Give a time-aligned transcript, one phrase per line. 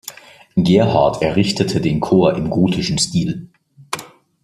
[0.55, 3.51] Gerhard errichtete den Chor im gotischen Stil.